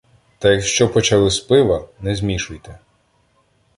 [0.37, 2.79] Та якщо почали з пива– не змішуйте